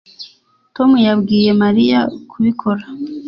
Tom 0.75 0.91
yabwiye 1.07 1.49
Mariya 1.63 1.99
kubikora 2.31 2.83